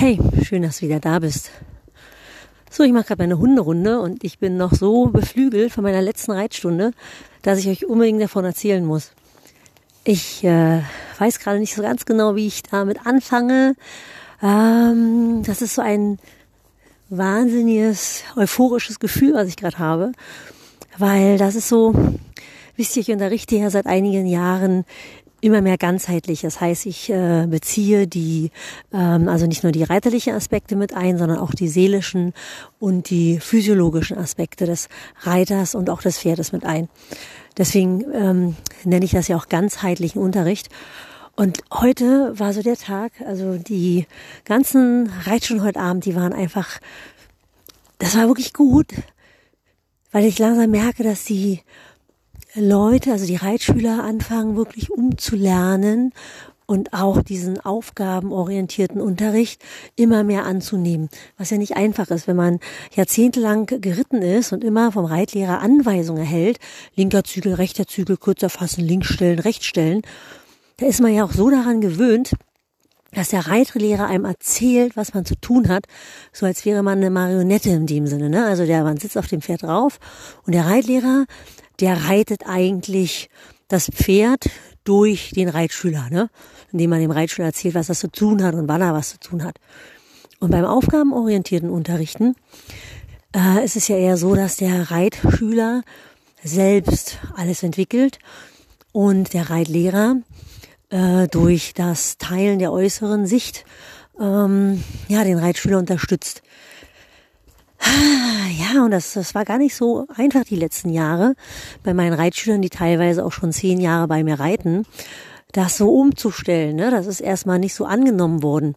[0.00, 1.50] Hey, schön, dass du wieder da bist.
[2.70, 6.32] So, ich mache gerade meine Hunderunde und ich bin noch so beflügelt von meiner letzten
[6.32, 6.92] Reitstunde,
[7.42, 9.12] dass ich euch unbedingt davon erzählen muss.
[10.04, 10.80] Ich äh,
[11.18, 13.74] weiß gerade nicht so ganz genau, wie ich damit anfange.
[14.42, 16.18] Ähm, das ist so ein
[17.10, 20.12] wahnsinniges, euphorisches Gefühl, was ich gerade habe,
[20.96, 21.94] weil das ist so,
[22.74, 24.86] wisst ihr, ich unterrichte ja seit einigen Jahren
[25.40, 26.42] immer mehr ganzheitlich.
[26.42, 28.50] Das heißt, ich äh, beziehe die,
[28.92, 32.32] ähm, also nicht nur die reiterlichen Aspekte mit ein, sondern auch die seelischen
[32.78, 34.88] und die physiologischen Aspekte des
[35.20, 36.88] Reiters und auch des Pferdes mit ein.
[37.56, 40.68] Deswegen ähm, nenne ich das ja auch ganzheitlichen Unterricht.
[41.36, 44.06] Und heute war so der Tag, also die
[44.44, 46.80] ganzen Reitstunden heute Abend, die waren einfach,
[47.98, 48.88] das war wirklich gut,
[50.12, 51.60] weil ich langsam merke, dass die
[52.54, 56.12] Leute, also die Reitschüler anfangen wirklich umzulernen
[56.66, 59.62] und auch diesen aufgabenorientierten Unterricht
[59.96, 62.60] immer mehr anzunehmen, was ja nicht einfach ist, wenn man
[62.94, 66.58] jahrzehntelang geritten ist und immer vom Reitlehrer Anweisungen erhält,
[66.94, 70.02] linker Zügel, rechter Zügel, kürzer fassen, links stellen, rechts stellen,
[70.76, 72.32] da ist man ja auch so daran gewöhnt,
[73.12, 75.86] dass der Reitlehrer einem erzählt, was man zu tun hat,
[76.32, 78.30] so als wäre man eine Marionette in dem Sinne.
[78.30, 78.46] Ne?
[78.46, 79.98] Also der, man sitzt auf dem Pferd drauf
[80.46, 81.26] und der Reitlehrer
[81.80, 83.30] der reitet eigentlich
[83.68, 84.50] das Pferd
[84.84, 86.30] durch den Reitschüler, ne?
[86.72, 89.18] indem man dem Reitschüler erzählt, was das zu tun hat und wann er was zu
[89.18, 89.56] tun hat.
[90.40, 92.34] Und beim aufgabenorientierten Unterrichten
[93.34, 95.82] äh, ist es ja eher so, dass der Reitschüler
[96.42, 98.18] selbst alles entwickelt
[98.92, 100.16] und der Reitlehrer
[100.88, 103.64] äh, durch das Teilen der äußeren Sicht
[104.18, 106.42] ähm, ja den Reitschüler unterstützt.
[107.82, 111.34] Ja, und das, das war gar nicht so einfach die letzten Jahre
[111.82, 114.84] bei meinen Reitschülern, die teilweise auch schon zehn Jahre bei mir reiten,
[115.52, 116.76] das so umzustellen.
[116.76, 116.90] Ne?
[116.90, 118.76] Das ist erstmal nicht so angenommen worden.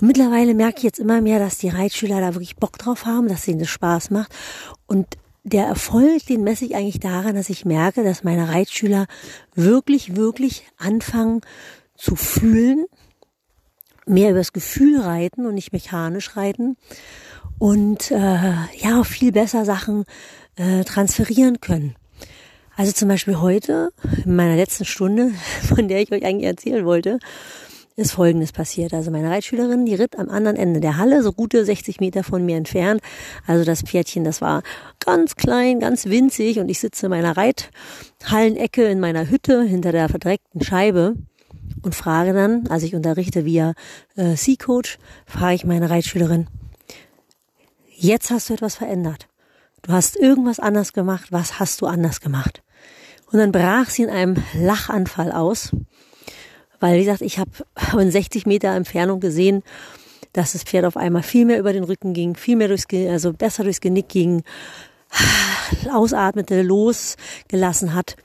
[0.00, 3.28] Und mittlerweile merke ich jetzt immer mehr, dass die Reitschüler da wirklich Bock drauf haben,
[3.28, 4.32] dass ihnen das Spaß macht.
[4.86, 5.06] Und
[5.42, 9.06] der Erfolg, den messe ich eigentlich daran, dass ich merke, dass meine Reitschüler
[9.54, 11.40] wirklich, wirklich anfangen
[11.96, 12.84] zu fühlen,
[14.06, 16.76] mehr übers Gefühl reiten und nicht mechanisch reiten
[17.58, 20.04] und äh, ja viel besser Sachen
[20.56, 21.94] äh, transferieren können.
[22.76, 23.90] Also zum Beispiel heute,
[24.24, 25.32] in meiner letzten Stunde,
[25.62, 27.18] von der ich euch eigentlich erzählen wollte,
[27.96, 28.94] ist Folgendes passiert.
[28.94, 32.46] Also meine Reitschülerin, die ritt am anderen Ende der Halle, so gute 60 Meter von
[32.46, 33.00] mir entfernt.
[33.44, 34.62] Also das Pferdchen, das war
[35.04, 40.08] ganz klein, ganz winzig und ich sitze in meiner Reithallenecke in meiner Hütte hinter der
[40.08, 41.16] verdreckten Scheibe
[41.82, 43.74] und frage dann, als ich unterrichte via
[44.14, 46.46] äh, C-Coach, frage ich meine Reitschülerin,
[47.98, 49.28] jetzt hast du etwas verändert.
[49.82, 51.28] Du hast irgendwas anders gemacht.
[51.30, 52.62] Was hast du anders gemacht?
[53.30, 55.70] Und dann brach sie in einem Lachanfall aus,
[56.80, 57.50] weil, wie gesagt, ich habe
[58.00, 59.62] in 60 Meter Entfernung gesehen,
[60.32, 63.32] dass das Pferd auf einmal viel mehr über den Rücken ging, viel mehr durchs, also
[63.32, 64.44] besser durchs Genick ging,
[65.92, 68.16] ausatmete, losgelassen hat.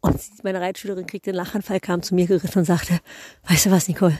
[0.00, 2.98] Und meine Reitschülerin kriegte den Lachanfall, kam zu mir geritten und sagte,
[3.48, 4.18] weißt du was, Nicole?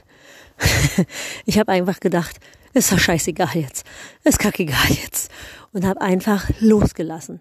[1.44, 2.38] ich habe einfach gedacht,
[2.75, 3.84] ist doch scheißegal jetzt.
[4.25, 5.31] Ist kackegal jetzt.
[5.72, 7.41] Und habe einfach losgelassen.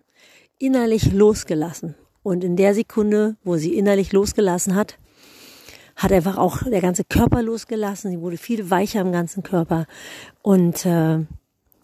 [0.58, 1.96] Innerlich losgelassen.
[2.24, 4.98] Und in der Sekunde, wo sie innerlich losgelassen hat,
[5.96, 8.12] hat einfach auch der ganze Körper losgelassen.
[8.12, 9.86] Sie wurde viel weicher im ganzen Körper
[10.42, 11.20] und äh,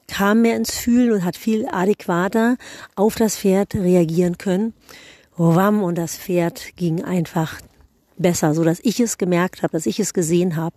[0.07, 2.57] kam mehr ins Fühlen und hat viel adäquater
[2.95, 4.73] auf das Pferd reagieren können.
[5.35, 7.59] Wam und das Pferd ging einfach
[8.17, 10.75] besser, so dass ich es gemerkt habe, dass ich es gesehen habe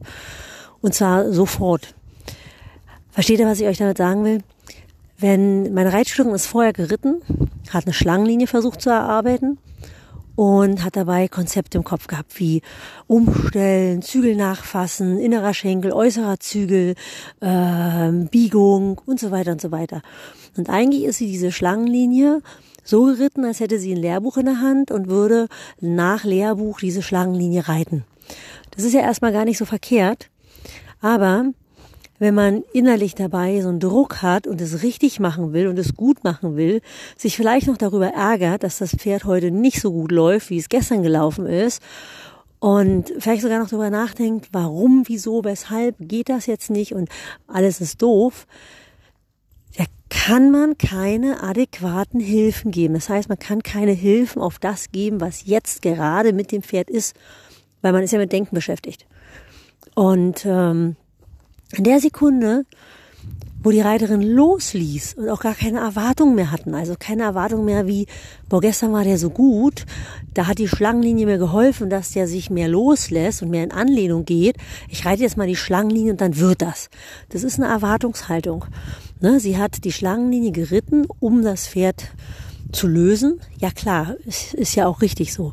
[0.80, 1.94] und zwar sofort.
[3.12, 4.42] Versteht ihr, was ich euch damit sagen will?
[5.18, 7.20] Wenn meine Reitschülerin ist vorher geritten,
[7.70, 9.58] hat eine Schlangenlinie versucht zu erarbeiten
[10.36, 12.62] und hat dabei Konzepte im Kopf gehabt wie
[13.06, 16.94] Umstellen, Zügel nachfassen, innerer Schenkel, äußerer Zügel,
[17.40, 20.00] äh, Biegung und so weiter und so weiter.
[20.56, 22.40] Und eigentlich ist sie diese Schlangenlinie
[22.84, 25.48] so geritten, als hätte sie ein Lehrbuch in der Hand und würde
[25.80, 28.04] nach Lehrbuch diese Schlangenlinie reiten.
[28.70, 30.30] Das ist ja erstmal gar nicht so verkehrt,
[31.02, 31.52] aber
[32.20, 35.96] wenn man innerlich dabei so einen Druck hat und es richtig machen will und es
[35.96, 36.82] gut machen will,
[37.16, 40.68] sich vielleicht noch darüber ärgert, dass das Pferd heute nicht so gut läuft, wie es
[40.68, 41.82] gestern gelaufen ist
[42.58, 47.08] und vielleicht sogar noch darüber nachdenkt, warum, wieso, weshalb geht das jetzt nicht und
[47.48, 48.46] alles ist doof,
[49.78, 52.94] da kann man keine adäquaten Hilfen geben.
[52.94, 56.90] Das heißt, man kann keine Hilfen auf das geben, was jetzt gerade mit dem Pferd
[56.90, 57.16] ist,
[57.80, 59.06] weil man ist ja mit Denken beschäftigt.
[59.94, 60.96] Und ähm,
[61.76, 62.64] in der Sekunde
[63.62, 66.74] wo die Reiterin losließ und auch gar keine Erwartung mehr hatten.
[66.74, 68.06] Also keine Erwartung mehr wie,
[68.48, 69.84] boah, gestern war der so gut,
[70.32, 74.24] da hat die Schlangenlinie mir geholfen, dass der sich mehr loslässt und mehr in Anlehnung
[74.24, 74.56] geht.
[74.88, 76.88] Ich reite jetzt mal die Schlangenlinie und dann wird das.
[77.28, 78.64] Das ist eine Erwartungshaltung.
[79.20, 79.40] Ne?
[79.40, 82.10] Sie hat die Schlangenlinie geritten, um das Pferd
[82.72, 83.40] zu lösen.
[83.58, 85.52] Ja klar, ist, ist ja auch richtig so.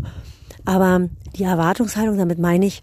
[0.64, 2.82] Aber die Erwartungshaltung, damit meine ich,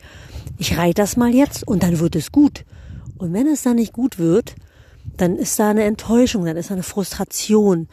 [0.59, 2.65] ich reite das mal jetzt und dann wird es gut.
[3.25, 4.55] Und wenn es dann nicht gut wird,
[5.17, 7.89] dann ist da eine Enttäuschung, dann ist da eine Frustration.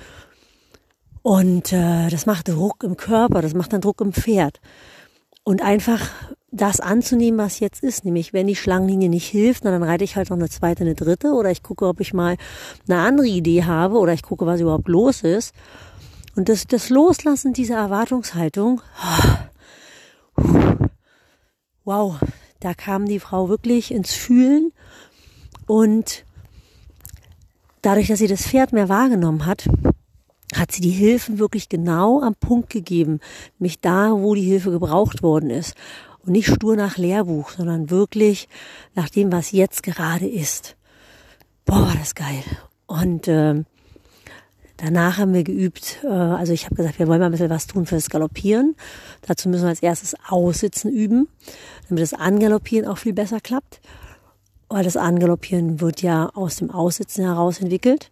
[1.22, 4.60] Und äh, das macht Druck im Körper, das macht dann Druck im Pferd.
[5.46, 6.10] Und einfach
[6.52, 10.30] das anzunehmen, was jetzt ist, nämlich wenn die Schlangenlinie nicht hilft, dann reite ich halt
[10.32, 12.36] noch eine zweite, eine dritte oder ich gucke, ob ich mal
[12.90, 15.56] eine andere Idee habe oder ich gucke, was überhaupt los ist.
[16.36, 18.82] Und das, das Loslassen dieser Erwartungshaltung,
[21.86, 22.20] wow,
[22.60, 24.74] da kam die Frau wirklich ins Fühlen
[25.72, 26.26] und
[27.82, 29.70] dadurch, dass sie das Pferd mehr wahrgenommen hat,
[30.54, 33.22] hat sie die Hilfen wirklich genau am Punkt gegeben,
[33.58, 35.76] nämlich da, wo die Hilfe gebraucht worden ist.
[36.26, 38.50] Und nicht stur nach Lehrbuch, sondern wirklich
[38.96, 40.76] nach dem, was jetzt gerade ist.
[41.64, 42.44] Boah, war das geil.
[42.86, 43.64] Und äh,
[44.76, 47.68] danach haben wir geübt, äh, also ich habe gesagt, wir wollen mal ein bisschen was
[47.68, 48.76] tun fürs Galoppieren.
[49.22, 51.30] Dazu müssen wir als erstes Aussitzen üben,
[51.88, 53.80] damit das Angaloppieren auch viel besser klappt
[54.72, 58.10] weil das Angaloppieren wird ja aus dem Aussitzen heraus entwickelt.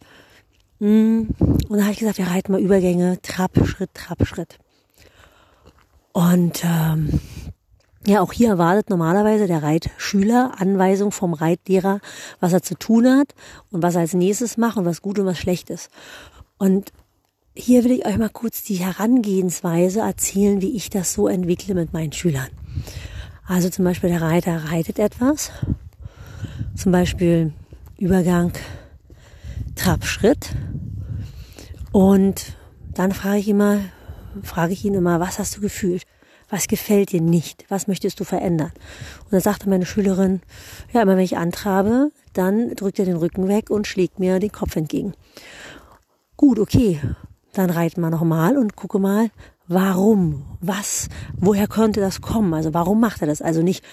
[0.80, 1.24] Mm.
[1.40, 4.58] Und da habe ich gesagt, wir reiten mal Übergänge, Trab, Schritt, Trab, Schritt.
[6.12, 7.20] Und ähm,
[8.06, 12.00] ja, auch hier erwartet normalerweise der Reitschüler Anweisung vom Reitlehrer,
[12.40, 13.36] was er zu tun hat
[13.72, 15.90] und was er als nächstes macht und was gut und was schlecht ist.
[16.58, 16.92] Und
[17.56, 21.94] hier will ich euch mal kurz die Herangehensweise erzählen, wie ich das so entwickle mit
[21.94, 22.50] meinen Schülern.
[23.46, 25.52] Also zum Beispiel der Reiter reitet etwas
[26.80, 27.52] zum Beispiel
[27.98, 28.54] Übergang,
[29.76, 30.52] Trabschritt.
[31.92, 32.54] Und
[32.94, 33.82] dann frage ich immer,
[34.44, 36.04] frage ich ihn immer, was hast du gefühlt?
[36.50, 37.66] Was gefällt dir nicht?
[37.68, 38.72] Was möchtest du verändern?
[39.26, 40.42] Und dann sagte meine Schülerin,
[40.94, 44.52] ja, immer wenn ich antrabe, dann drückt er den Rücken weg und schlägt mir den
[44.52, 45.14] Kopf entgegen.
[46.38, 47.02] Gut, okay.
[47.54, 49.32] Dann reiten wir nochmal und gucke mal,
[49.68, 50.46] warum?
[50.62, 51.10] Was?
[51.38, 52.54] Woher könnte das kommen?
[52.54, 53.42] Also warum macht er das?
[53.42, 53.84] Also nicht,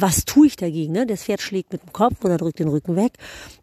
[0.00, 0.92] was tue ich dagegen?
[0.92, 1.06] Ne?
[1.06, 3.14] Das Pferd schlägt mit dem Kopf oder drückt den Rücken weg.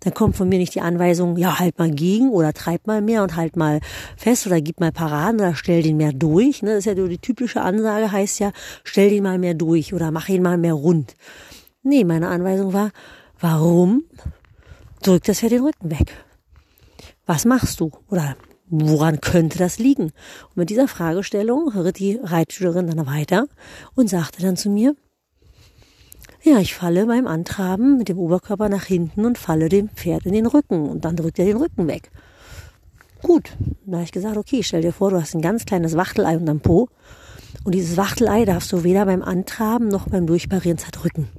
[0.01, 3.23] Dann kommt von mir nicht die Anweisung, ja, halt mal gegen oder treib mal mehr
[3.23, 3.79] und halt mal
[4.17, 6.61] fest oder gib mal Paraden oder stell den mehr durch.
[6.61, 6.71] Ne?
[6.71, 8.51] Das ist ja die typische Ansage, heißt ja,
[8.83, 11.15] stell den mal mehr durch oder mach ihn mal mehr rund.
[11.83, 12.91] Nee, meine Anweisung war,
[13.39, 14.03] warum
[15.01, 16.17] drückt das Pferd den Rücken weg?
[17.25, 17.91] Was machst du?
[18.09, 18.35] Oder
[18.67, 20.11] woran könnte das liegen?
[20.49, 23.47] Und mit dieser Fragestellung ritt die Reitschülerin dann weiter
[23.95, 24.95] und sagte dann zu mir,
[26.45, 30.33] ja, ich falle beim Antraben mit dem Oberkörper nach hinten und falle dem Pferd in
[30.33, 32.11] den Rücken und dann drückt er den Rücken weg.
[33.23, 33.53] Gut,
[33.87, 36.59] da habe ich gesagt, okay, stell dir vor, du hast ein ganz kleines Wachtelei unterm
[36.59, 36.87] Po
[37.63, 41.29] und dieses Wachtelei darfst du weder beim Antraben noch beim Durchparieren zerdrücken.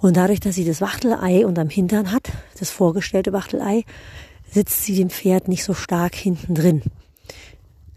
[0.00, 3.84] Und dadurch, dass sie das Wachtelei unterm Hintern hat, das vorgestellte Wachtelei,
[4.50, 6.82] sitzt sie dem Pferd nicht so stark hinten drin.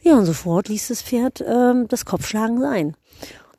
[0.01, 2.95] Ja, und sofort ließ das Pferd ähm, das Kopfschlagen sein.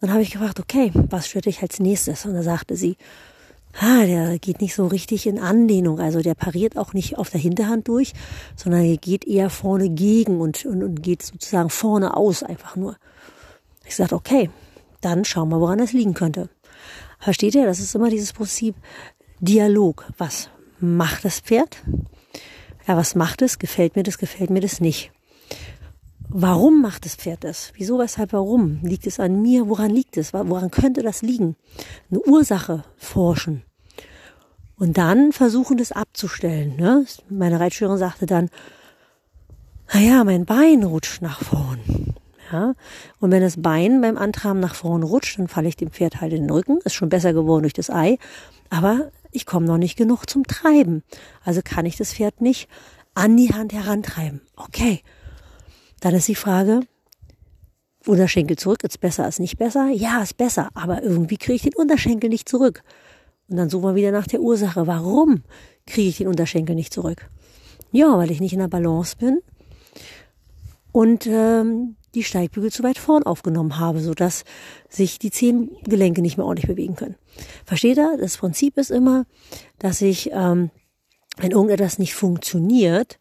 [0.01, 2.27] Dann habe ich gefragt, okay, was stört dich als nächstes?
[2.27, 2.97] Und da sagte sie,
[3.81, 6.01] ah, der geht nicht so richtig in Anlehnung.
[6.01, 8.13] Also der pariert auch nicht auf der Hinterhand durch,
[8.57, 12.97] sondern er geht eher vorne gegen und, und, und geht sozusagen vorne aus einfach nur.
[13.85, 14.51] Ich sagte, okay,
[15.01, 16.49] dann schauen wir, woran das liegen könnte.
[17.19, 17.67] Versteht ihr?
[17.67, 18.75] Das ist immer dieses Prinzip
[19.41, 20.05] Dialog.
[20.19, 21.83] Was macht das Pferd?
[22.87, 23.59] Ja, was macht es?
[23.59, 24.19] Gefällt mir das?
[24.19, 25.11] Gefällt mir das nicht?
[26.29, 27.73] Warum macht das Pferd das?
[27.77, 28.81] Wieso, weshalb, warum?
[28.83, 29.69] Liegt es an mir?
[29.69, 30.33] Woran liegt es?
[30.33, 31.57] Woran könnte das liegen?
[32.11, 33.63] Eine Ursache forschen.
[34.77, 36.77] Und dann versuchen, das abzustellen.
[36.77, 37.07] Ne?
[37.31, 38.51] Meine Reitschülerin sagte dann,
[39.93, 42.15] naja, mein Bein rutscht nach vorn.
[42.53, 42.75] Ja?
[43.21, 46.33] Und wenn das Bein beim Antraben nach vorn rutscht, dann falle ich dem Pferd halt
[46.33, 46.79] in den Rücken.
[46.85, 48.19] Ist schon besser geworden durch das Ei.
[48.69, 51.03] Aber ich komme noch nicht genug zum Treiben.
[51.45, 52.69] Also kann ich das Pferd nicht
[53.15, 54.43] an die Hand herantreiben.
[54.57, 55.03] Okay,
[56.01, 56.81] dann ist die Frage,
[58.07, 59.89] Unterschenkel zurück, ist besser als nicht besser?
[59.89, 62.83] Ja, ist besser, aber irgendwie kriege ich den Unterschenkel nicht zurück.
[63.49, 64.87] Und dann suchen wir wieder nach der Ursache.
[64.87, 65.43] Warum
[65.87, 67.29] kriege ich den Unterschenkel nicht zurück?
[67.93, 69.41] Ja, weil ich nicht in der Balance bin
[70.93, 74.45] und ähm, die Steigbügel zu weit vorn aufgenommen habe, sodass
[74.89, 77.17] sich die Zehengelenke nicht mehr ordentlich bewegen können.
[77.65, 78.17] Versteht ihr?
[78.19, 79.27] Das Prinzip ist immer,
[79.79, 80.71] dass ich ähm,
[81.37, 83.19] wenn irgendetwas nicht funktioniert,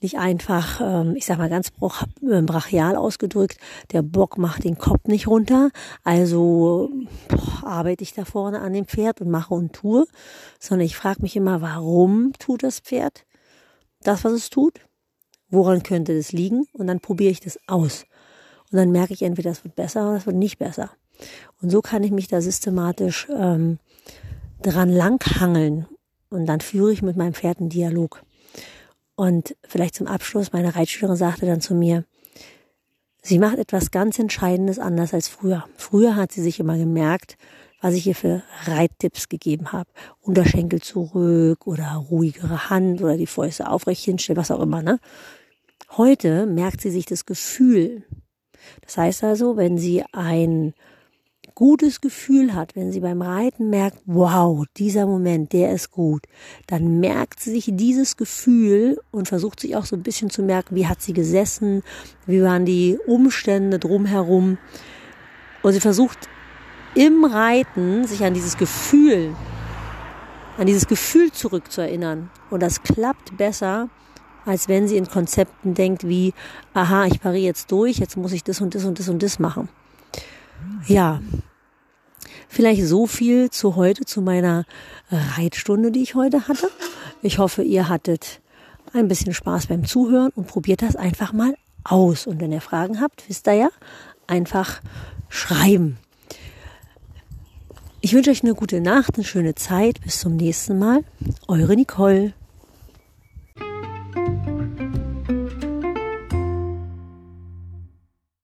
[0.00, 1.68] nicht einfach, ähm, ich sag mal ganz
[2.22, 3.58] äh, brachial ausgedrückt,
[3.92, 5.70] der Bock macht den Kopf nicht runter,
[6.04, 6.90] also
[7.28, 10.06] boah, arbeite ich da vorne an dem Pferd und mache und tue,
[10.58, 13.24] sondern ich frage mich immer, warum tut das Pferd
[14.02, 14.80] das, was es tut,
[15.50, 18.04] woran könnte das liegen und dann probiere ich das aus.
[18.70, 20.90] Und dann merke ich entweder, es wird besser oder es wird nicht besser.
[21.60, 23.78] Und so kann ich mich da systematisch ähm,
[24.62, 25.86] dran langhangeln
[26.30, 28.22] und dann führe ich mit meinem Pferd einen Dialog.
[29.18, 32.04] Und vielleicht zum Abschluss, meine Reitschülerin sagte dann zu mir,
[33.20, 35.64] sie macht etwas ganz Entscheidendes anders als früher.
[35.76, 37.36] Früher hat sie sich immer gemerkt,
[37.80, 39.90] was ich ihr für Reittipps gegeben habe.
[40.20, 44.82] Unterschenkel zurück oder ruhigere Hand oder die Fäuste aufrecht hinstellen, was auch immer.
[44.82, 45.00] Ne?
[45.96, 48.04] Heute merkt sie sich das Gefühl.
[48.82, 50.74] Das heißt also, wenn sie ein
[51.58, 56.22] gutes Gefühl hat, wenn sie beim Reiten merkt, wow, dieser Moment, der ist gut,
[56.68, 60.76] dann merkt sie sich dieses Gefühl und versucht sich auch so ein bisschen zu merken,
[60.76, 61.82] wie hat sie gesessen,
[62.26, 64.56] wie waren die Umstände drumherum.
[65.64, 66.28] Und sie versucht
[66.94, 69.34] im Reiten sich an dieses Gefühl,
[70.58, 72.30] an dieses Gefühl zurückzuerinnern.
[72.50, 73.88] Und das klappt besser,
[74.44, 76.34] als wenn sie in Konzepten denkt wie,
[76.72, 79.40] aha, ich pariere jetzt durch, jetzt muss ich das und das und das und das
[79.40, 79.68] machen.
[80.86, 81.20] Ja,
[82.48, 84.64] Vielleicht so viel zu heute, zu meiner
[85.10, 86.70] Reitstunde, die ich heute hatte.
[87.22, 88.40] Ich hoffe, ihr hattet
[88.92, 92.26] ein bisschen Spaß beim Zuhören und probiert das einfach mal aus.
[92.26, 93.68] Und wenn ihr Fragen habt, wisst ihr ja,
[94.26, 94.80] einfach
[95.28, 95.98] schreiben.
[98.00, 100.00] Ich wünsche euch eine gute Nacht, eine schöne Zeit.
[100.02, 101.04] Bis zum nächsten Mal.
[101.48, 102.32] Eure Nicole.